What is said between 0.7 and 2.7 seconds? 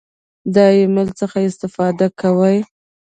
ایمیل څخه استفاده کوئ؟